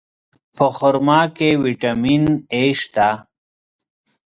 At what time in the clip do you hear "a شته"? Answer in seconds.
2.59-3.09